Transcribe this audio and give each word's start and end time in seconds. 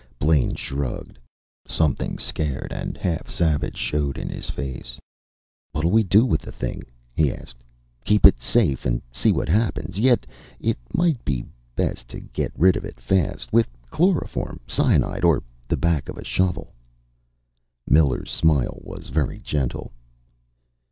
Blaine 0.17 0.55
shrugged. 0.55 1.19
Something 1.67 2.17
scared 2.17 2.69
and 2.73 2.97
half 2.97 3.29
savage 3.29 3.77
showed 3.77 4.17
in 4.17 4.29
his 4.29 4.49
face. 4.49 4.99
"What'll 5.73 5.91
we 5.91 6.01
do 6.01 6.25
with 6.25 6.41
the 6.41 6.51
thing?" 6.51 6.85
he 7.13 7.31
asked. 7.31 7.63
"Keep 8.03 8.25
it 8.25 8.41
safe 8.41 8.83
and 8.87 9.03
see 9.11 9.31
what 9.31 9.47
happens. 9.47 9.99
Yet 9.99 10.25
it 10.59 10.79
might 10.91 11.23
be 11.23 11.45
best 11.75 12.07
to 12.07 12.19
get 12.19 12.51
rid 12.57 12.75
of 12.75 12.83
it 12.83 12.99
fast 12.99 13.53
with 13.53 13.67
chloroform, 13.91 14.59
cyanide 14.65 15.23
or 15.23 15.43
the 15.67 15.77
back 15.77 16.09
of 16.09 16.17
a 16.17 16.23
shovel." 16.23 16.73
Miller's 17.87 18.31
smile 18.31 18.79
was 18.81 19.09
very 19.09 19.37
gentle. 19.37 19.91